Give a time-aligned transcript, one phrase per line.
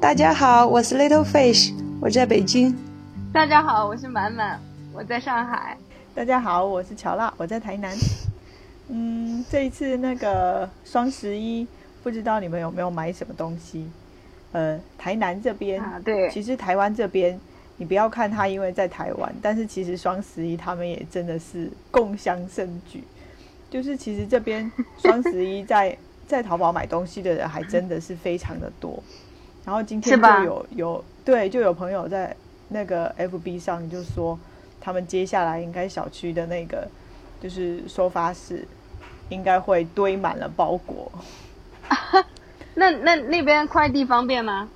[0.00, 2.76] 大家好，我是 Little Fish，我在北京。
[3.32, 4.60] 大家好，我是满满，
[4.92, 5.76] 我在上海。
[6.14, 7.96] 大家好，我是乔娜，我在台南。
[8.88, 11.66] 嗯，这一次那个双十一，
[12.02, 13.90] 不知道你们有没有买什么东西？
[14.52, 17.40] 呃，台南这边，对，其实台湾这边，
[17.76, 23.02] 你不要看他，因为在台湾，但是其实双十一他们也真的是共襄盛举。
[23.70, 29.02] 就是其实这边双十一在在淘宝买东西的人还真的是非常的多。
[29.64, 32.36] 然后今天就有有对，就有朋友在
[32.68, 34.38] 那个 FB 上就说，
[34.80, 36.86] 他们接下来应该小区的那个
[37.40, 38.66] 就是收发室，
[39.30, 41.10] 应该会堆满了包裹。
[42.74, 44.68] 那那那边快递方便吗？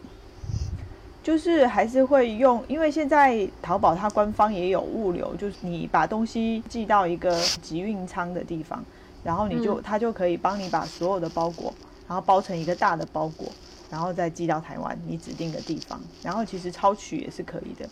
[1.27, 8.81] 就是还是会用，因为现在淘宝它官方也有物流，就是你把东西寄到一个集运仓的地方，
[9.25, 11.75] 然后你就它就可以帮你把所有的包裹，
[12.07, 13.53] 然后包成一个大的包裹。
[13.91, 17.89] 然后再寄到台湾你指定的地方，然后其实超取也是可以的，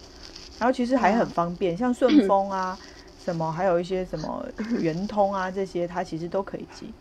[0.56, 2.78] 然后其实还很方便，像顺丰啊，
[3.18, 4.46] 什么还有一些什么
[4.80, 6.92] 圆通啊这些，它其实都可以寄，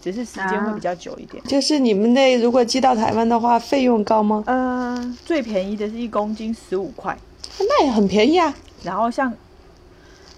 [0.00, 1.42] 只是时间会比较久一点。
[1.44, 4.42] 就是你们那如果寄到台湾的话，费用高吗？
[4.46, 7.16] 呃，最便宜的是一公斤十五块，
[7.58, 8.54] 那也很便宜啊。
[8.82, 9.32] 然后像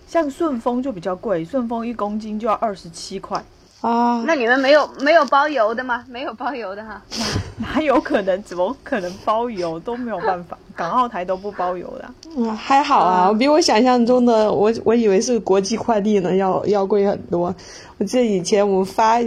[0.09, 3.43] 像顺丰就比较贵，顺丰一公斤就要二十七块。
[3.81, 6.05] 啊，那你们没有没有包邮的吗？
[6.09, 7.03] 没有包邮的哈，
[7.59, 8.41] 哪有可能？
[8.45, 9.77] 怎么可能包邮？
[9.81, 12.09] 都没有办法， 港澳台都不包邮的。
[12.37, 17.53] 嗯，还好啊，比我想象中的，我我以为是国际快递呢，要要贵很多。
[17.99, 19.19] 我记得以前我们发，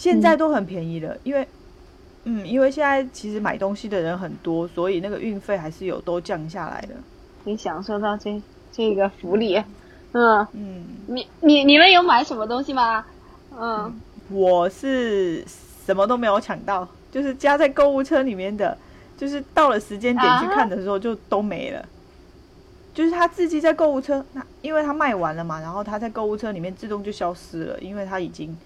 [0.00, 1.46] 现在都很便宜了，因为，
[2.24, 6.94] 嗯，因为现在其实买东西的人很多，所以那个运费还是有都降下来的。
[7.44, 8.40] 你享受到这
[8.72, 9.62] 这个福利，
[10.12, 13.04] 嗯嗯，你你你们有买什么东西吗？
[13.54, 15.44] 嗯，我是
[15.84, 18.74] 什么都没有抢到，就是加在购物车里面的，
[19.18, 21.84] 就是到了时间点去看的时候就都没了。
[22.94, 28.56] 就是他自己在购物车，那因为他卖完了嘛，然后他在购物车里面自动就消失了，因为他已经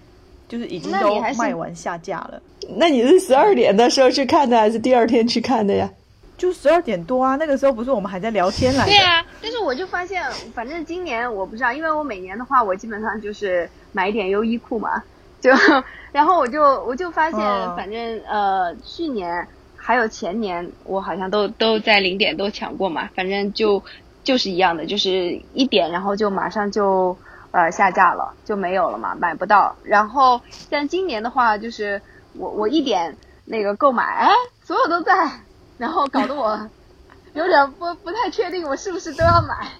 [0.47, 2.41] 就是已经都卖完下架了。
[2.77, 5.89] 那你是十二点的时候去看的，还是第二天去看的呀？
[6.37, 8.85] 就十二点多啊，那个时候不是我们还在聊天来？
[8.85, 10.21] 对啊，但是我就发现，
[10.53, 15.01] 反正今年我不知道，因为我每年的话，我基本上就是买一点优衣库嘛，
[15.39, 15.49] 就
[16.11, 17.39] 然后我就我就发现，
[17.77, 23.81] 反正呃去年还有前年，我好像都都在零点都抢过嘛，反正就
[24.25, 27.17] 就是一样的，就是一点，然后就马上就
[27.55, 29.77] 呃下架了，就没有了嘛，买不到。
[29.83, 32.01] 然后像今年的话，就是
[32.33, 34.29] 我我一点那个购买，哎，
[34.61, 35.31] 所有都在。
[35.77, 36.69] 然后搞得我
[37.33, 39.71] 有点不不太确定，我是不是都要买？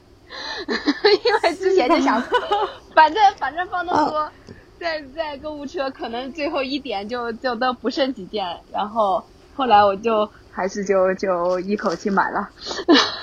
[1.25, 2.22] 因为之前就想，
[2.96, 4.31] 反正反正放那么多，
[4.80, 8.62] 在在购物车，可能最后一点就就都不剩几件。
[8.72, 12.50] 然后后来我就还是就就一口气买了。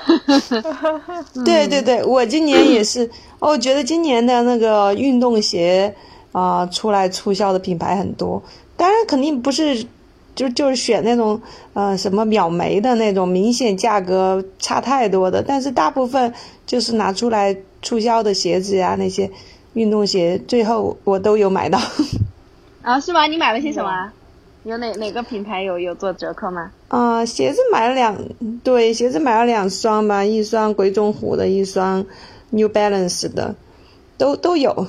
[1.45, 3.09] 对对对，我今年也是。
[3.41, 5.95] 我觉得今年的那个运动鞋
[6.33, 8.43] 啊，出来促销的品牌很多，
[8.77, 9.87] 当然肯定不是。
[10.35, 11.39] 就就是选那种
[11.75, 16.33] 呃什么秒没的那种，明显价格差太多的，但是大部分
[16.65, 19.31] 就是拿出来促销的鞋子呀，那些
[19.75, 21.79] 运动鞋，最后我都有买到。
[22.81, 23.27] 啊，是吗？
[23.27, 24.11] 你买了些什么？
[24.65, 26.71] 有哪哪个品牌有有做折扣吗？
[26.89, 28.17] 啊，鞋子买了两
[28.63, 32.05] 对，鞋子买了两双吧，一双鬼冢虎的，一双
[32.51, 33.55] New Balance 的，
[34.19, 34.87] 都都有。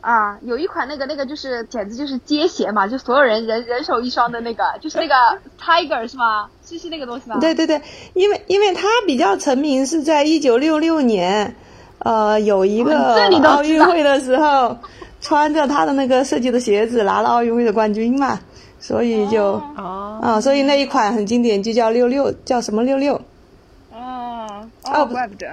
[0.00, 5.14] 啊，有一款那个那个就是简直就是街鞋嘛，就所有人人人手一双的那个，就是那个
[5.62, 6.48] Tiger 是吗？
[6.66, 7.38] 是是那个东西吗？
[7.38, 7.80] 对对对，
[8.14, 11.54] 因为因为它比较成名是在一九六六年，
[11.98, 14.76] 呃，有一个奥运会的时候，
[15.20, 18.40] 穿着他的那个设计的鞋子拿了奥运会的冠军嘛，
[18.82, 23.14] 所以就啊，所以那一款很经典，就叫六六，叫什么六六？
[23.92, 25.46] 哦哦，怪不得，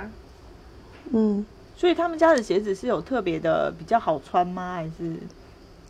[1.14, 1.46] 嗯。
[1.78, 4.74] 所以他们家的鞋子是有特别的比较好穿吗？
[4.76, 5.16] 还是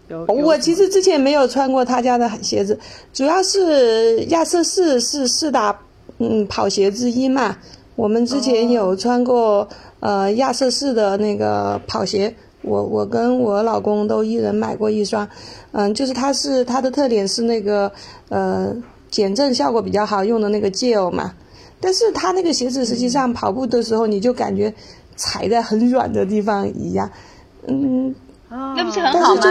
[0.07, 0.23] 有？
[0.25, 2.77] 我其实之前没有穿过他家的鞋子，
[3.11, 5.79] 主要是亚瑟士是四大
[6.19, 7.57] 嗯跑鞋之一嘛。
[7.95, 9.67] 我们之前有穿过
[9.99, 15.27] 呃亚瑟士的那个跑鞋，我我跟我老公都一人买过一双。
[15.71, 17.91] 嗯，就是它是它的特点是那个
[18.29, 18.75] 呃
[19.09, 21.33] 减震效果比较好用的那个 gel 嘛。
[21.79, 24.73] 但是它那个鞋子实际上跑步的时候你就感觉。
[25.21, 27.11] 踩在很软的地方一样，
[27.67, 28.15] 嗯，
[28.49, 29.41] 那不是很好吗？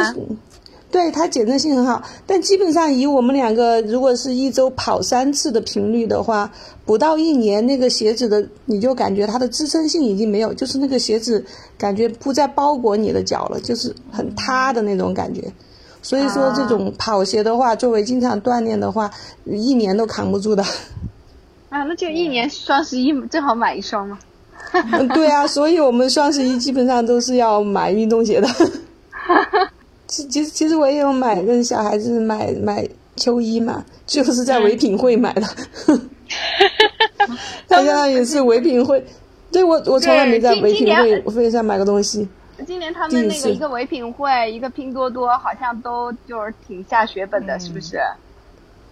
[0.90, 6.50] 对它减震性很好，但基本上以我们两个如果是一周跑三次的频率的话，
[6.86, 11.44] 不到一年那个鞋子的你就感觉它的支撑性已经没有，就是那个鞋子
[11.76, 15.52] 感觉不再包裹你的脚了，就是很塌的那种感觉。
[16.00, 19.10] 所以说这种跑鞋的话，作为经常锻炼的话，
[19.44, 20.62] 一年都扛不住的。
[21.68, 24.18] 啊，那就一年双十一正好买一双嘛。
[25.14, 28.48] 对啊，所以我们双十一基本上都是要买运动鞋的。
[30.08, 35.42] 其其实其实我也有买跟小孩子买买秋衣嘛，就是在唯品会买的。
[37.68, 39.04] 他相当于是唯品会，
[39.52, 42.26] 对我我从来没在唯品会会上买过东西。
[42.66, 48.00] 今年他们那个一个唯品会，一个拼多多，好像都就是挺下血本的，是不是？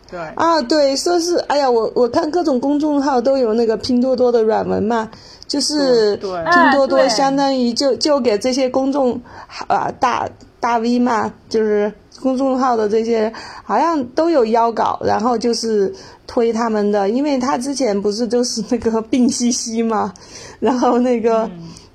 [0.08, 5.10] 对啊，对，说是哎呀，我我看各种公众号都有那个拼多多的软文嘛，
[5.48, 9.20] 就是拼多多相当于就就给这些公众
[9.66, 10.28] 啊大
[10.66, 13.32] 大 V 嘛，就是公众号的这些
[13.62, 15.94] 好像都有邀稿，然后就是
[16.26, 20.12] 推他们的，因为他之前不是就是那个病兮兮嘛，
[20.58, 21.48] 然后那个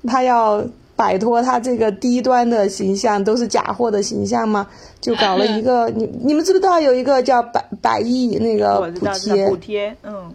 [0.06, 0.64] 他要。
[0.94, 4.64] 摆脱他这个低端的形象，都是假货的形象嘛，
[5.00, 9.48] 就搞了一个 你你们知不知道有一个叫百百亿那个补贴？
[9.48, 10.32] 补贴，嗯。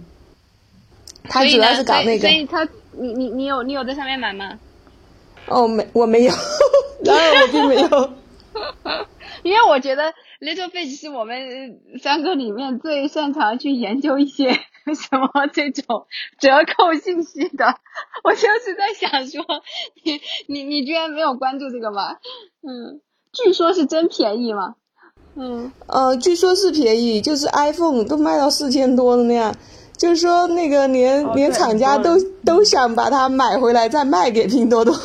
[1.29, 2.27] 他主要是搞那个。
[2.27, 4.59] 所以他，你你你有你有在上面买吗？
[5.47, 6.33] 哦，没，我没有，
[7.05, 8.09] 然后我并没有。
[9.43, 14.59] 因为我觉得 Little Fish 是我们三个里面最擅长去研究一些。
[14.87, 16.07] 什么这种
[16.39, 17.65] 折扣信息的？
[18.23, 19.43] 我就是在想说，
[20.05, 22.15] 你你你居然没有关注这个吗？
[22.65, 23.01] 嗯，
[23.33, 24.75] 据说是真便宜吗？
[25.35, 29.53] 嗯，呃，据说是便宜，就是 iPhone 都卖到四千多的那样，
[29.97, 32.15] 就是说那个连连厂家都
[32.45, 34.95] 都想把它买回来再卖给拼多多。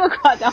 [0.00, 0.52] 这么夸张？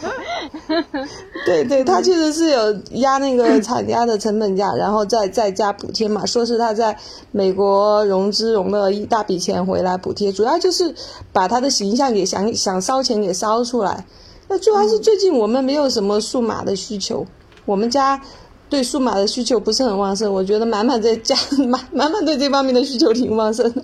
[1.45, 6.25] 对对，他确实是有压那个 厂家的成本价，然后再再加补贴嘛。
[6.25, 6.97] 说是他在
[7.31, 10.93] 美国融资融了一大笔钱回来补贴，主要就是
[11.31, 14.05] 把他的形象给想想烧钱给烧出来。
[14.49, 17.25] 那主要是最近我们没有什么数码的需求，
[17.65, 18.21] 我们家
[18.69, 20.33] 对数码的需求不是很旺盛。
[20.33, 21.35] 我觉得满满在家
[21.69, 23.81] 满满满对这方面的需求挺旺盛的。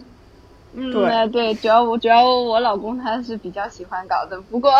[0.75, 4.71] 嗯，对对，主要我主要我老公他是比较喜欢搞的，不过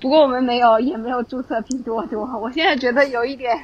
[0.00, 3.56] 不过我们没有也没有注册拼多多，我现在觉得有一点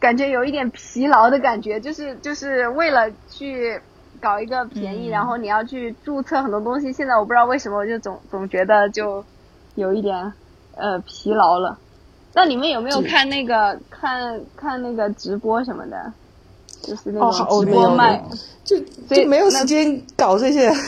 [0.00, 3.78] 感觉有一点疲劳的感觉，就是就是为了去
[4.20, 9.22] 搞一个便宜，然后你要去注册很多东西，现在我不知道为什么我就总总觉得就
[9.74, 10.32] 有一点
[10.76, 11.78] 呃疲劳了。
[12.32, 16.12] 那你们有没有看那个看看那个直播什么的？
[16.86, 18.22] 就是那种直播卖，
[18.64, 18.78] 就
[19.08, 20.70] 就没有时间搞这些。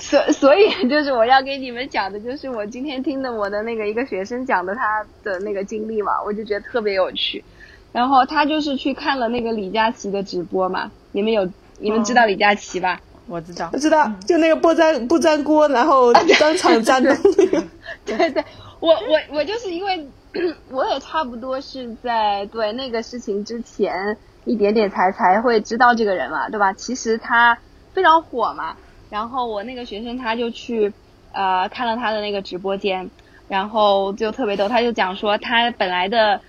[0.00, 7.44] 所所以就是我要给你们讲的，就是我今天听的我的那个一个学生讲的他的那个经历嘛，我就觉得特别有趣。
[7.92, 11.48] 然后他就是去看了那个李佳琦的直播嘛，你们有
[11.78, 13.00] 你们知道李佳琦吧？
[13.28, 17.64] 我知道，我知道，就那个不粘不粘锅，然后当场粘的那个。
[18.04, 18.44] 对对，
[18.80, 20.08] 我我我就是因为
[20.70, 24.16] 我也差不多是在对那个事情之前。
[24.46, 26.72] 一点点才才会知道这个人嘛，对吧？
[26.72, 27.58] 其实他
[27.92, 28.76] 非常火嘛。
[29.10, 30.92] 然后我那个学生他就去
[31.32, 33.10] 呃看了他的那个直播间，
[33.48, 36.40] 然后就特别逗，他就讲说他本来的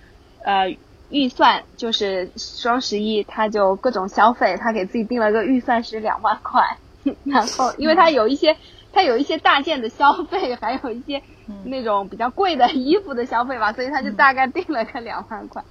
[0.43, 0.75] 呃
[1.09, 6.77] 预算就是双十一他就各种消费，他给自己定了个预算是两万块。
[7.23, 8.57] 然后因为他有一些
[8.91, 11.21] 他有一些大件的消费，还有一些
[11.63, 15.63] 那种比较贵的衣服的消费吧，所以他就大概定了个两万块。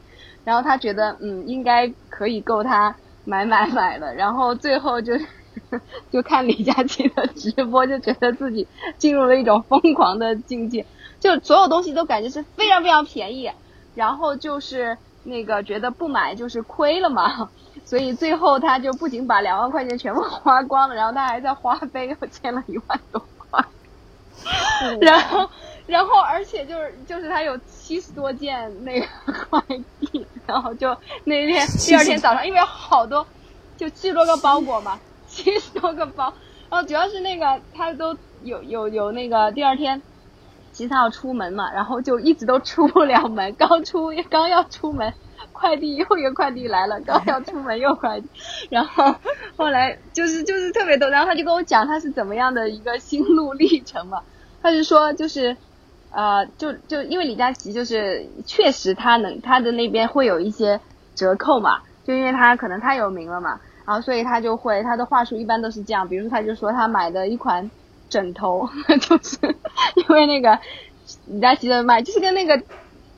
[0.47, 4.15] 然后他觉得，嗯，应该可以够他买买买了。
[4.15, 5.13] 然后最后就
[6.13, 10.87] 就看李佳琦的直播，就觉得自己进入了一种疯狂的境界，
[11.19, 13.51] 就所有东西都感觉是非常非常便宜。
[13.97, 17.51] 然后就是那个觉得不买就是亏了嘛，
[17.85, 23.65] 所以最后他就不仅把两万块钱全部花光了，然后他还在花呗又欠了一万多块。
[25.01, 25.51] 然后，
[25.87, 29.07] 然后而且就是就是他有七十多件那个
[29.49, 29.61] 快
[30.01, 30.27] 递。
[30.47, 33.27] 然后就那天第二天早上，因为好多，
[33.77, 36.33] 就七十多个包裹嘛，七十多个包。
[36.71, 40.01] 然后主要是那个他都有有有那个第二天，
[40.71, 43.53] 其实他要出门嘛，然后就一直都出不了门。
[43.57, 45.13] 刚出刚要出门，
[45.53, 48.29] 快递又一个快递来了，刚要出门又快递。
[48.71, 49.17] 然后
[49.57, 54.23] 后来就是就是特别逗，然后他就跟我讲他是怎么样的一个心路历程嘛。
[54.63, 55.57] 他就说就是。
[56.17, 60.81] 呃，就就因为李佳琦就是确实他能他的那边会有一些
[61.15, 67.71] 折扣嘛，就因为他可能太有名了嘛，然后所以他就会他的话术一般都是这样，比如说他就说他买的一款
[68.09, 68.67] 枕头，
[69.03, 69.37] 就是
[69.95, 70.59] 因为那个
[71.27, 72.63] 李佳琦的卖，就是跟那个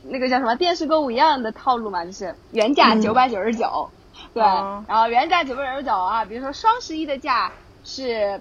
[0.03, 3.89] 那个叫什么电视购物一样的套路嘛，就是原价九百九十九，
[4.35, 4.43] 对，
[4.89, 7.53] 然后原价九百九十九啊，比如说双十一的价
[7.85, 8.41] 是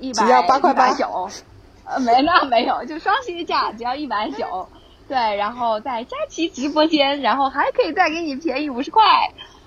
[0.00, 1.28] 一百只要八块八九，
[1.86, 4.68] 呃，没那没有，就双十一价只要一百九，
[5.06, 9.04] 对，然后在佳琦直播间，然后还可以再给你便宜五十块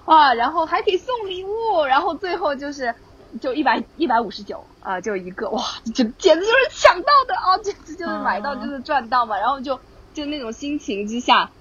[0.03, 2.93] 啊，然后还可以送礼物，然后最后就是
[3.39, 5.63] 就一百一百五十九啊，就一个哇，
[5.95, 9.79] 就简直就是抢到的啊，简直就是买到就是赚到嘛，然后就
[10.13, 11.51] 就那种心情之下，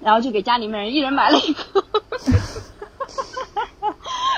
[0.00, 1.62] 然后就给家里面人一人买了一个，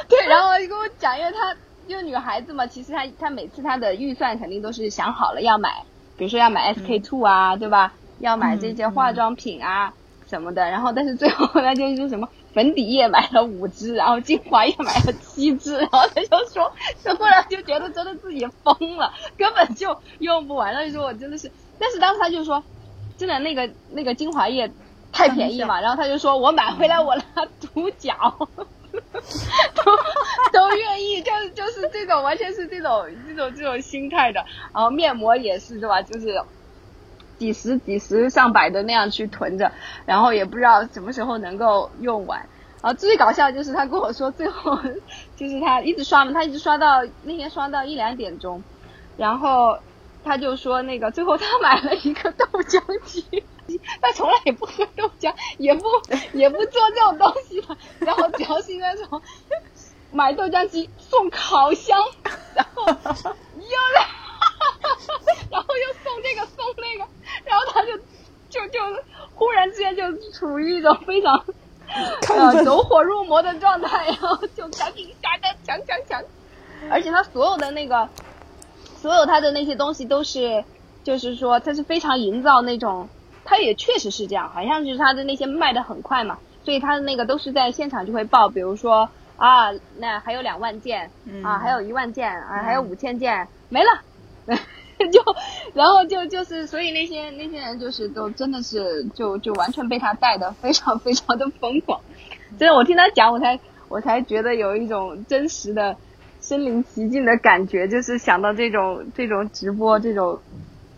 [0.06, 1.56] 对，然后就跟我讲，因为他。
[1.88, 5.84] 就女孩子嘛，其实她她每次她的预算肯定都是想好了要买，
[6.16, 7.92] 比如说要买 SK two 啊，对吧？
[8.18, 9.92] 要买这些化妆品啊
[10.28, 10.70] 什么的。
[10.70, 16.72] 然后但是最后她，就是什么粉底液买了五支，然后精华液买了七支，然后她就说，
[17.04, 20.74] 她忽然就觉得真的自己疯了，根本就用不完。
[20.74, 22.62] 他就说我真的是，但是当时她就说，
[23.18, 24.70] 真的那个那个精华液
[25.12, 28.48] 太便宜嘛，然后他就说我买回来我拿涂脚。
[29.74, 29.92] 都
[30.52, 31.15] 都愿意，
[31.80, 34.44] 是这种，完全是这种这种这种心态的。
[34.74, 36.02] 然后面膜也是，对吧？
[36.02, 36.42] 就是
[37.38, 39.72] 几十几十上百的那样去囤着，
[40.06, 42.48] 然后也不知道什么时候能够用完。
[42.82, 44.76] 然后最搞笑就是他跟我说，最后
[45.36, 48.62] 就是他一直刷嘛，他一直刷到那天刷到一两点钟，
[49.16, 49.78] 然后
[50.22, 53.44] 他就说那个最后他买了一个豆浆机。
[54.00, 55.82] 他从来也不喝豆浆，也不
[56.32, 57.76] 也不做这种东西的。
[57.98, 59.20] 然后主要是那种
[60.12, 61.98] 买豆浆机送烤箱，
[62.54, 62.92] 然后又
[63.94, 64.06] 来，
[65.50, 67.10] 然后又送这个送那个，
[67.44, 67.96] 然后他就
[68.48, 68.80] 就就
[69.34, 71.44] 忽然之间就处于一种非常
[72.28, 76.22] 呃走火入魔的状态，然后就赶紧下单抢抢抢，
[76.90, 78.08] 而且他所有的那个
[79.00, 80.64] 所有他的那些东西都是，
[81.04, 83.08] 就是说他是非常营造那种。
[83.48, 91.10] 他也确实是这样，好像就是他的那些卖的很快嘛，所以他的那个都是在现场就会爆，比如说啊，那还有两万件，
[91.42, 93.88] 啊，还有一万件，啊，还有五千件没了，
[95.10, 95.20] 就
[95.74, 102.00] 然后就就是，所以那些那些人就是都真的是就就完全被他带的非常非常的疯狂，
[102.58, 105.96] 真的，我听他讲，我才我才觉得有一种真实的
[106.40, 110.40] 身临其境的感觉，就是想到这种这种直播这种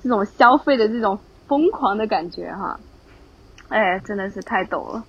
[0.03, 1.19] 这种消费的这种。
[1.49, 2.79] 疯狂的感觉哈，
[3.71, 5.03] 哎，真的是太逗了。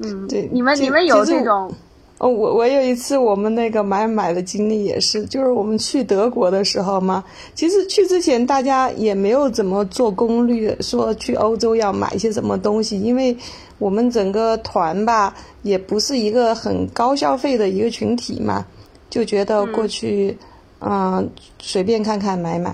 [0.00, 1.72] 嗯，对，你们你们有这种？
[2.22, 13.36] 哦，我我有一次我们那个买买的经历也是，就是我们去德国的时候嘛，其实去之前大家也没有怎么做攻略，说去欧洲要买一些什么东西，因为
[13.78, 18.64] 我们整个团吧也不是一个很高消费的一个群体嘛，
[19.10, 20.38] 就觉得过去
[20.78, 22.72] 嗯随便看看买买，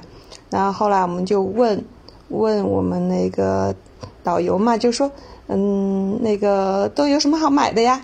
[0.50, 1.83] 然后后来我们就问。
[2.31, 3.75] 问我们那个
[4.23, 5.11] 导游嘛，就说，
[5.47, 7.99] 嗯，那个都有什么好买的呀？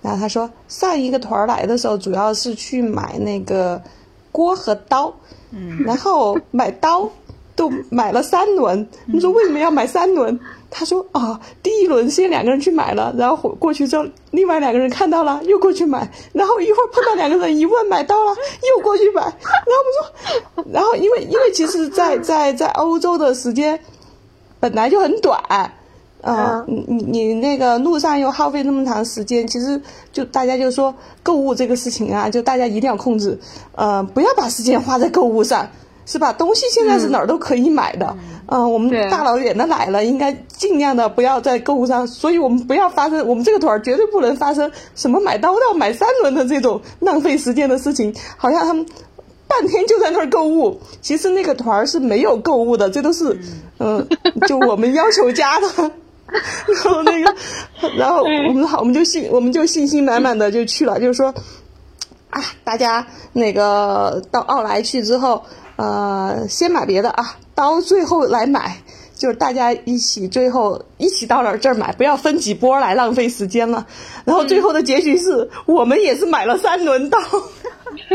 [0.00, 3.82] 然后他说，上一个团来的时候，主要是去买那个
[4.30, 5.12] 锅和刀，
[5.50, 7.10] 嗯，然后买刀
[7.56, 8.86] 都买了三轮。
[9.06, 10.38] 你说为什么要买三轮？
[10.70, 18.36] 他说啊，第一轮先两个人去买了，然后过去之后，另外两个人看到了又过去买，然后一会儿碰到两个人一问买到了
[18.76, 19.40] 又过去买，然后
[19.78, 23.80] 我们说，然后因为因为其实，在在在欧洲的时间
[24.60, 25.42] 本来就很短，
[26.22, 29.80] 嗯，你你你那个路上又耗费那么长时间，其实
[30.12, 33.38] 就大家就说购物这个事情啊，就大家一定要控制，
[33.74, 35.68] 呃，不要把时间花在购物上。
[36.10, 36.32] 是吧？
[36.32, 48.14] 东西现在是哪儿都可以买的，嗯，我们大老远的来了，应该尽量的不要在购物上，所以我们不要发生，我们这个团儿绝对不能发生什么买刀要买三轮的这种浪费时间的事情。
[48.38, 48.86] 好像他们
[49.46, 53.38] 半天就在那儿购物，其实那个团儿是没有购物的，这都是，
[53.76, 54.08] 嗯，
[54.46, 55.90] 就我们要求加的。
[56.74, 57.34] 然后那个，
[57.96, 61.34] 然后我们好，我们就信，我们就信心满满的就去了，就是说，
[62.30, 65.42] 啊，大家那个到奥莱去之后。
[65.80, 68.78] 呃，先买别的啊，到最后来买，
[69.14, 73.86] 就是大家一起最后一起到了这儿买，不要分几波来浪费时间了。
[74.24, 78.12] 然后最后的结局是我们也是买了三轮刀， 就是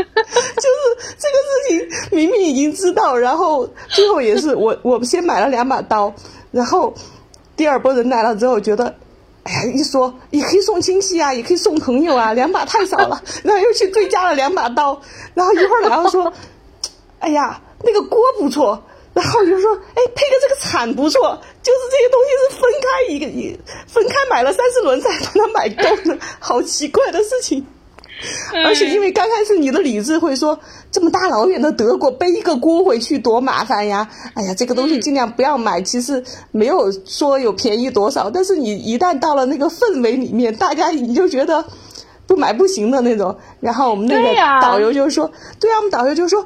[1.16, 6.12] 这个事情明明已经知道，然后最后也是我我们先买了两把刀，
[6.50, 6.92] 然后
[7.56, 8.94] 第二波人来了之后觉得，
[9.44, 15.00] 哎呀，一说也可以送亲戚啊，也可以送朋友啊，两把太少了，然后又去追加了两把刀，
[15.34, 16.32] 然后一会儿然后说。
[17.20, 18.82] 哎呀，那个锅不错，
[19.14, 27.66] 然后就说，哎，配个这个铲不错，就是这些东西是分开一个一分开买了三四轮才把它买够的，好奇怪的事情。
[28.64, 30.58] 而且因为刚开始你的理智会说，
[30.90, 34.08] 这么大老远的德国背一个锅回去多麻烦呀！
[34.34, 35.82] 哎呀，这个东西尽量不要买。
[35.82, 41.64] 其实没有说有便宜多少，但是你一旦到了那个氛围里面，大家你就觉得
[42.26, 43.36] 不买不行的那种。
[43.60, 45.30] 然后我们那个导游就说
[45.60, 46.44] ：“对啊，我们导游就说，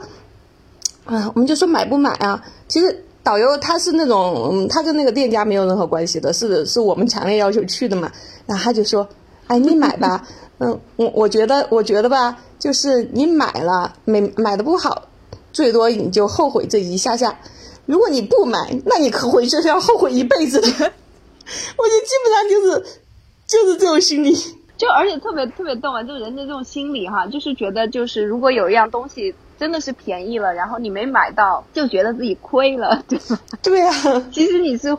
[1.05, 2.43] 啊，我们就说买不买啊？
[2.67, 8.11] 其实。”导游他是那种，他跟那个店家没有任何关系的，是是我们强烈要求去的嘛。
[8.47, 9.07] 然后他就说
[9.49, 10.27] ：“哎，你买吧，
[10.59, 15.05] 嗯，我我觉得我觉得吧，就是你买了没买的不好，
[15.53, 17.39] 最多你就后悔这一下下。
[17.87, 20.69] 如果你不买，那你可回去是要后悔一辈子的。
[20.69, 23.01] 我就基本上就是
[23.47, 24.35] 就是这种心理，
[24.77, 29.35] 就而且特别特别逗啊，就人的这种心理哈，就是觉得就是如果有一样东西。
[29.59, 33.41] 真的是便宜了，然后你没买到，就觉得自己亏了， 对吧？
[33.61, 33.93] 对啊，
[34.33, 34.97] 其实你是，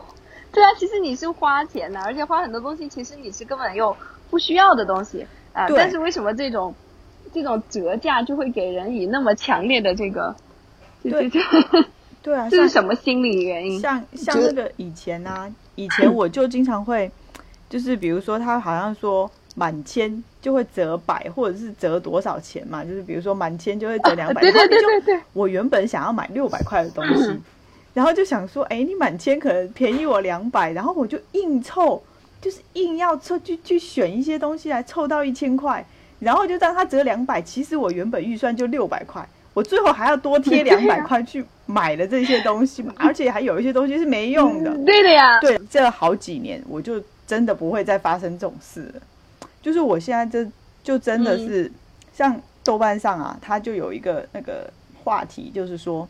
[0.52, 3.96] 对啊，其实你是花钱的，而且花很多东西，其实你是根本又
[4.28, 5.66] 不需要的东西啊。
[5.68, 6.74] 但是为什么这种
[7.32, 10.34] 这种折价就会给人以那么强烈的这个？
[11.02, 11.30] 对
[12.22, 13.80] 对啊，这是什么心理原因？
[13.80, 17.10] 像像那个以前啊，以前我就经常会，
[17.68, 19.30] 就是比如说他好像说。
[19.56, 22.84] 满千就会折百，或者是折多少钱嘛？
[22.84, 24.40] 就是比如说满千就会折两百。
[24.40, 25.20] 对对对对对。
[25.32, 27.36] 我原本想要买六百块的东西，
[27.92, 32.00] 然后就想说，哎，你满千可能便宜我两百，然后我就硬凑，
[32.40, 35.84] 就是硬要凑去去选一些东西来凑到一千块，
[36.18, 37.40] 然后就让他折两百。
[37.42, 44.74] 其实我原本预算就六百块，我最后还要多贴两百块去买了这些东西嘛， 而且还有一些东西是没用的。
[44.84, 45.38] 对的呀。
[45.40, 49.02] 对，这好几年我就真的不会再发生这种事了。
[49.60, 50.50] 就是我现在这
[50.82, 51.70] 就真的是
[52.14, 54.72] 像豆瓣上啊，它就有一个那个
[55.04, 56.08] 话题，就是说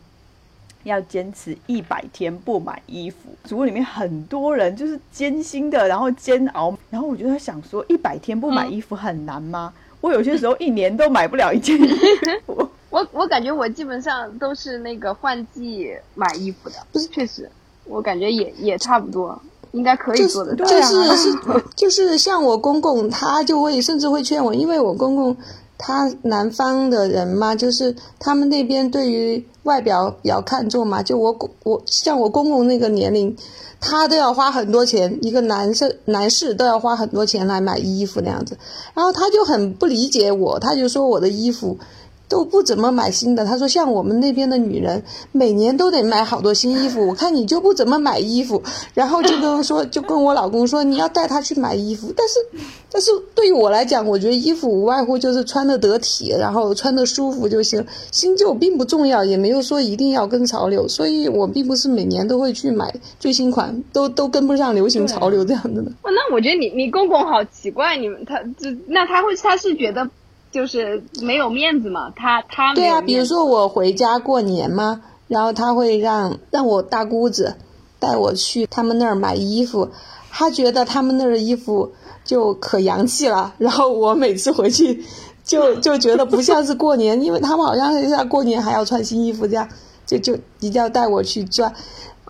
[0.83, 3.17] 要坚持一百天不买衣服。
[3.43, 6.77] 组里面很多人就是艰辛的，然后煎熬。
[6.89, 9.73] 然后我就在想说，一百天不买衣服很难吗？
[10.01, 11.87] 我有些时候一年都买不了一件衣
[12.45, 12.67] 服。
[12.89, 17.49] 我我感觉我基本上都是那个换季买衣服的，不是确实，
[17.85, 19.39] 我感觉也也差不多。
[19.73, 21.33] 应该可以做的，就是是
[21.77, 25.33] 就是像我公公，他就会甚至会劝我，因为我公公
[25.83, 31.01] 他南方的人嘛，就是他们那边对于外表比较看重嘛。
[31.01, 33.35] 就我我像我公公那个年龄，
[33.79, 38.55] 他都要花很多钱，一个男生男士都要花很多钱来买衣服那样子，
[38.93, 41.77] 然后他就很不理解我，他就说我的衣服。
[42.31, 43.43] 都不怎么买新的。
[43.43, 47.05] 他说，像我们那边的女人，每年都得买好多新衣服。
[47.05, 48.63] 我看你就不怎么买衣服，
[48.93, 52.13] 然后就跟说， 就跟我老公说，你要带他去买衣服。
[52.15, 52.39] 但是，
[52.89, 60.87] 但是对于我来讲，我觉得衣服无外乎就是穿的得体，然后穿的舒服就行，新旧并不重要，也没有说一定要跟潮流。
[60.87, 65.91] 所以我并不是每年都会去买最新款，都都跟不上流行潮流这样子的。
[66.05, 70.09] 那我觉得你你公公好奇怪，你们他这那他会他是觉得。
[70.51, 77.55] 就是没有面子嘛，他他对啊，比如说我回家过年嘛，然后他会让让我大姑子
[77.99, 79.89] 带我去他们那儿买衣服，
[80.29, 85.03] 他觉得他们那儿的衣服就可洋气了，然后我每次回去
[85.43, 89.67] 就就觉得不像是过年，因为他们好像是像过年还要穿新衣服这样，
[90.11, 91.73] 就就一定要带我去转。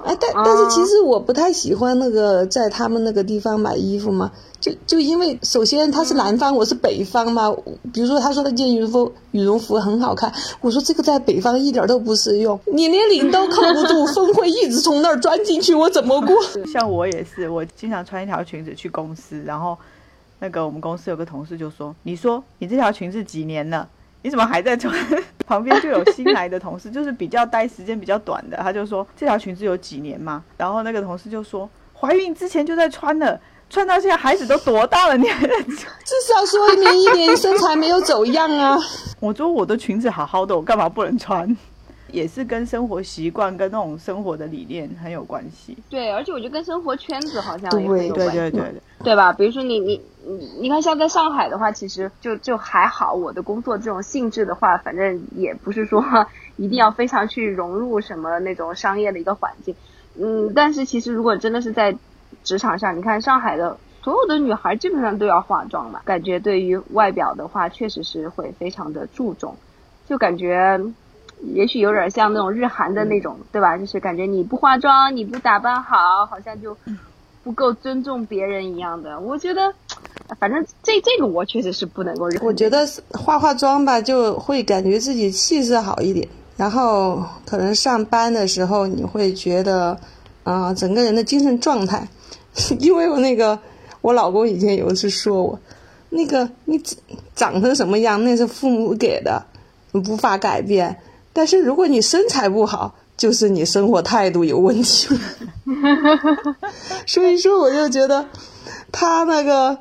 [0.03, 7.55] 哎，但但是其实我不太喜欢那个在他们那个地方买衣服嘛，就就因为首先他是南方，我是北方嘛。
[7.93, 16.35] 比如说他说那件羽绒服羽绒服很好看，我说这个在北方一点都不适用，你连领都扣不住，风会一直从那儿钻进去，我怎么过？
[16.65, 19.77] 像我也是，我经常穿一条裙子去公司，然后
[20.39, 23.87] 那个我们公司有个同事就说：“你说你这条裙子几年了？”
[24.23, 24.95] 你怎么还在穿？
[25.45, 30.43] 旁边就有新来的同事，就是比较待时间比较短的，他就说这条裙子有几年吗？
[30.57, 35.75] 然后那个同事就说怀孕之前就在穿了，穿到现在孩子都多大了，你还在穿？
[36.03, 38.77] 至少说明一点身材没有走样啊。
[39.19, 41.55] 我说我的裙子好好的，我干嘛不能穿？
[42.11, 45.77] 也是跟生活习惯跟那种生活的理念很有关系。
[45.89, 49.33] 对，而且我觉得跟生活圈子好像也很有关系，对对对对，对吧？
[49.33, 53.13] 比如说你你你你看，像在上海的话，其实就就还好。
[53.13, 56.03] 我的工作这种性质的话，反正也不是说
[56.57, 59.75] 一定要非常去融入什么那种商业的一个环境。
[60.19, 61.97] 嗯，但是其实如果真的是在
[62.43, 69.55] 职场上，你看上海的所有的女孩基本上都要化妆嘛，感觉对于外表的话，确实是会非常的注重，
[70.07, 70.79] 就感觉。
[71.41, 73.77] 也许有点像那种日韩的那种，对吧？
[73.77, 76.77] 就是感觉你不化妆、你不打扮好，好像就
[77.43, 79.19] 不够尊重别人一样的。
[79.19, 79.73] 我觉得，
[80.39, 82.39] 反正这这个我确实是不能够认。
[82.43, 86.27] 我觉得化化妆吧，就会感觉自己气色好一点，
[86.57, 89.99] 然后可能上班的时候你会觉得，
[90.43, 92.07] 啊，整个人的精神状态。
[92.79, 93.57] 因为我那个
[94.01, 95.59] 我老公以前有一次说我，
[96.09, 96.79] 那个你
[97.33, 99.43] 长成什么样，那是父母给的，
[99.93, 100.95] 无法改变。
[101.33, 105.07] 但是如果你身材不好，就是你生活态度有问题。
[107.07, 108.25] 所以说，我就觉得
[108.91, 109.77] 他那个。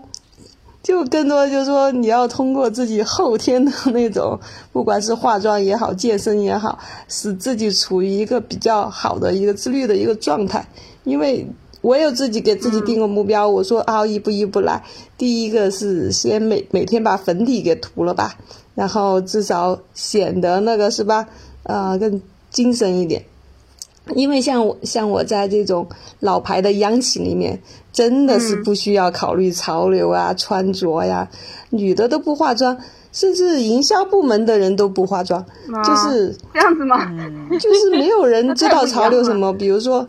[0.83, 4.41] 就更多就是说，你要通过自己后天的那种，
[4.73, 10.67] 不管是化妆也好，健身也好，使自己处于一个比较好的一个自律的一个状态。
[11.05, 11.47] 因为
[11.83, 14.83] 我有自己给自己定个目标，我说啊，一步一步来。
[15.19, 18.39] 第一个是先每每天把粉底给涂了吧，
[18.75, 21.27] 然后至少显得那个是吧，
[21.65, 23.25] 呃，更精神一点。
[24.15, 25.87] 因为像我像我在这种
[26.19, 27.61] 老牌的央企里面，
[27.93, 31.29] 真的是不需要考虑潮流啊、穿着呀，
[31.69, 32.77] 女的都不化妆，
[33.13, 35.45] 甚至营销部门的人都不化妆，
[35.85, 36.99] 就是这样子吗？
[37.53, 39.53] 就是没有人知道潮流什么。
[39.55, 40.09] 比如说，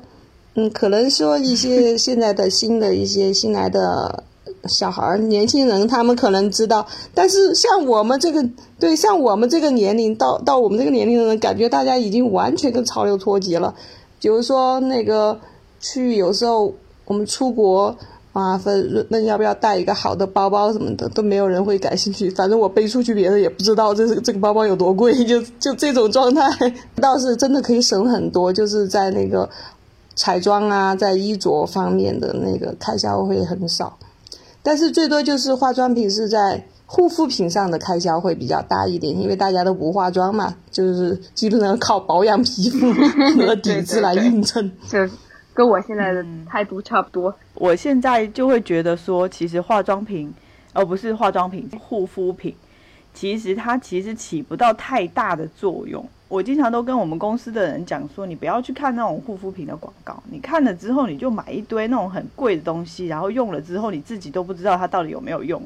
[0.55, 4.23] 嗯，可能说一些现在的新的一些新来的
[4.65, 8.47] 小孩、年轻人，他们可能知道，但是像我们这个，
[8.79, 13.73] 对，像我们这个年龄到到我们这个年龄的人，感觉大家已经完全跟潮流脱节了。
[14.19, 15.39] 比如说那个
[15.79, 16.73] 去有时候
[17.05, 17.95] 我们出国
[18.33, 22.29] 啊，分那要不要带一个好的包包什么的，都没有人会感兴趣。
[22.29, 26.49] 反正我背出去，别人也不知道这是这个包包有多贵，就就这种状态，
[26.95, 29.49] 倒是真的可以省很多，就是在那个
[30.15, 33.97] 彩妆啊，在衣着方面的那个开销会很少，
[34.63, 36.63] 但是最多就是化妆品是在。
[36.93, 42.91] 护肤品上的开销会比较大一点，因为大家都不化妆嘛，就是基本上靠保养皮肤
[43.37, 44.69] 和底子来硬撑。
[44.89, 45.09] 这
[45.53, 47.33] 跟我现在的态度差不多。
[47.53, 50.33] 我现在就会觉得说，其实化妆品，
[50.73, 52.53] 而不是化妆品，护肤品，
[53.13, 56.05] 其实它其实起不到太大的作用。
[56.31, 65.61] 我经常都跟我们公司的人讲说，你不要去看那种护肤品的广告，你看了之后你就买一堆那种很贵的东西，然后用了之后你自己都不知道它到底有没有用。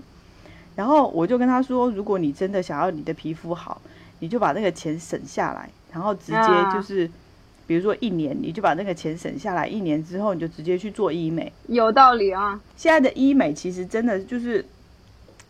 [0.76, 3.80] 然后我就跟他说，如果你真的想要你的皮肤好，
[4.18, 7.08] 你就把那个钱省下来，然后直接就是，
[7.68, 11.54] 比如说一年，你就把那个钱省下来，一年之后你就直接去做医美。
[11.68, 12.60] 有道理啊！
[12.76, 14.66] 现在的医美其实真的就是，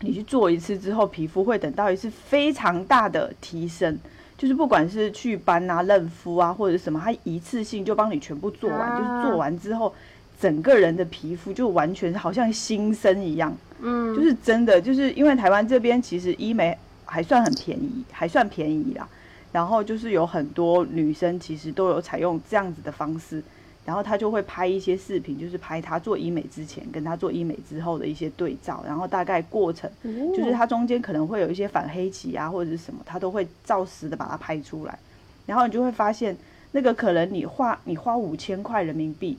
[0.02, 3.98] 你去做一次之后，皮肤会等到一次非常大的提升，
[4.38, 9.94] 就是不管是祛斑啊、嫩肤啊或者什么，它一次性就帮你全部做完，就是做完之后。
[10.38, 19.08] 整个人的皮肤就完全好像新生一样，嗯，就是真的，就是因为台湾这边其实医美还算很便宜，还算便宜啦。
[19.54, 23.42] 然后就是有很多女生其实都有采用这样子的方式，
[23.86, 29.90] 然后他就会拍一些视频，就是拍他做医美之前跟他做医美之后的一些对照，然后大概过程，
[30.36, 34.98] 就是他中间可能会有一些反黑期啊或者是什么，他都会照实的把它拍出来，
[35.46, 36.36] 然后你就会发现
[36.72, 39.38] 那个可能你花你花五千块人民币。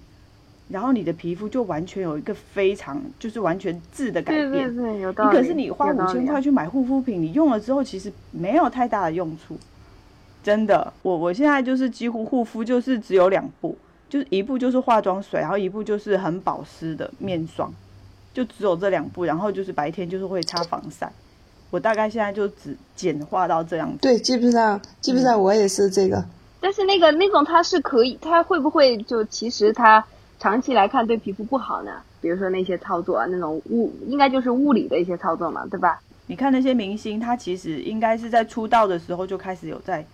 [0.69, 4.51] 然后你的皮肤就完全有一个非常就是完全质的改变。
[4.51, 5.31] 对对对，有道理。
[5.31, 9.57] 你可是你花五千块去买护肤品，你用了之后其实没有太大的用处。
[10.43, 17.73] 真的，我我现在就是几乎护肤就是只有两步，就是一步就是化妆水，然后一步就是很保湿的面霜，
[18.33, 19.25] 就只有这两步。
[19.25, 21.11] 然后就是白天就是会擦防晒。
[21.71, 23.99] 我大概现在就只简化到这样子。
[24.01, 26.25] 对，基本上基本上我也是这个。
[26.61, 30.05] 但是那个那种它是可以，它会不会就其实它？
[30.38, 35.99] 长期来看对皮肤不好呢，比如说那些操作，啊那种物应该就是物理的一些操作嘛，对吧？
[36.27, 40.05] 你看那些明星，他其实应该是在出道的时候就开始有在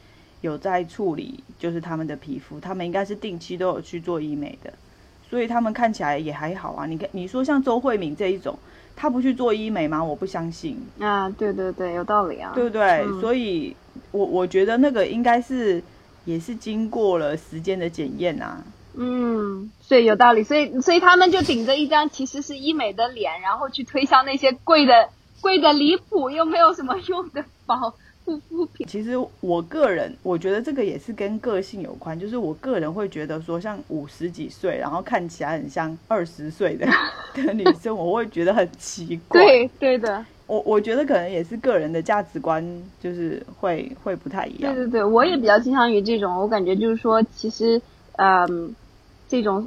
[0.43, 4.73] 有在处理，就是他们的皮肤，他们应该是定期都有去做医美的，
[5.31, 6.85] 所以他们看起来也还好啊。
[6.85, 8.59] 你看，你说像周慧敏这一种，
[8.95, 10.05] 他不去做医美吗？
[10.05, 11.31] 我不相信啊。
[11.31, 13.05] 对对对，有道理啊，对不对？
[13.21, 13.75] 所以，
[14.11, 15.83] 我我觉得那个应该是
[16.25, 18.63] 也是经过了时间的检验啊。
[18.95, 25.09] 嗯，所以有道理，所以所以他们就顶着一张其实是医美的脸，然后去推销那些贵的
[25.41, 27.95] 贵的离谱又没有什么用的保
[28.41, 28.87] 护肤品。
[28.87, 36.87] 其实我个人我觉得这个也是跟个性有关，就是我个人会觉得说，像五十几岁然后看起来很像二十岁的
[37.35, 39.41] 的女生，我会觉得很奇怪。
[39.43, 42.65] 对对的，我我觉得可能也是个人的价值观，
[43.01, 44.75] 就是会会不太一样。
[44.75, 47.81] 对对对，我也比较倾向于这种，我感觉就是说，其实
[48.17, 48.75] 嗯。
[49.29, 49.67] 这种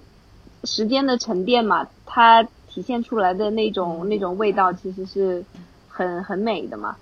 [0.63, 5.43] 时间的沉淀嘛，它体现出来的那种那种味道，其实是
[5.87, 6.95] 很很美的嘛。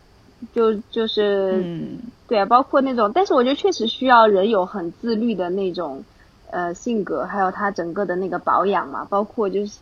[0.53, 6.03] 就就是，嗯对啊，包括那种，但是我觉得确实需要人有很自律的那种
[6.51, 9.06] 呃性格，还有他整个的那个保养嘛。
[9.10, 9.79] 包括就是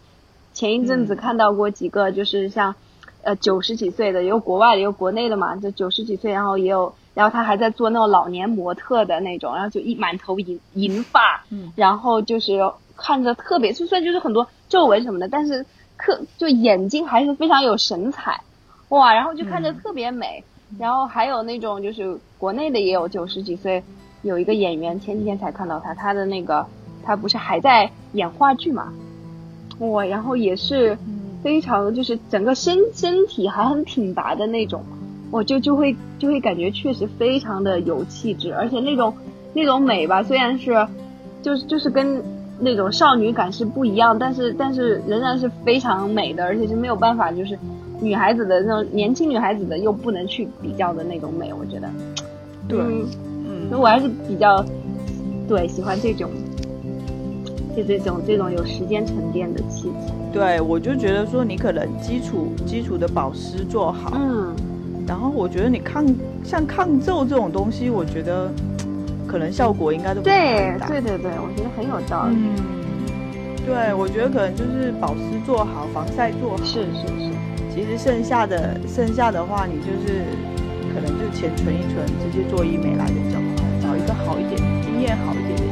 [0.54, 2.76] 前一阵子看到过几个，就是像
[3.24, 6.94] 呃九十几岁的，有国外的，有国内的嘛，就九十几岁，然后也有。
[7.14, 12.58] 然后他还在做那种老年模特的那种，然后就一满头银银发，嗯，然后就是
[12.96, 15.66] 看着特别，就算就是很多皱纹什么的，但是
[15.98, 18.40] 可就眼睛还是非常有神采，
[18.88, 20.42] 哇，然后就看着特别美。
[20.80, 23.84] 然后还有那种就是国内的也有九十几岁，
[24.22, 26.66] 有一个演员前几天才看到他，他的那个
[27.04, 28.92] 他不是还在演话剧嘛，
[29.80, 30.98] 哇，然后也是
[31.44, 34.84] 非常就是整个身身体还很挺拔的那种，
[35.30, 39.14] 我就就会就会感觉确实非常的有气质，而且那种
[39.54, 40.88] 那种美吧，虽然是
[41.44, 42.24] 就是就是跟
[42.60, 47.60] 那种少女感是不一样，但是但是仍然是非常美的，而且是没有办法就是。
[48.02, 51.88] 女孩子的那种年轻女孩子的又不能去比较的那种美，我觉得，
[52.68, 54.66] 对，嗯，所以我还是比较
[55.48, 56.30] 对喜欢这种，
[57.78, 60.12] 就这种这种有时间沉淀的气质。
[60.34, 64.56] 对，我就觉得说你可能基础基础的保湿做好，嗯，
[65.08, 66.04] 然后我觉得你抗
[66.44, 68.50] 像抗皱这种东西，我觉得
[69.28, 72.36] 可能效果应该都对对对对，我觉得很有道理。
[72.36, 72.56] 嗯，
[73.64, 77.32] 对，我觉得可能就是保湿做好，防晒做好，是是是。
[77.74, 80.26] 其实剩下的剩下的话，你就是
[80.94, 83.40] 可能就钱存一存，直接做医美来的找，
[83.82, 85.71] 找一个好一点、经验好一点的。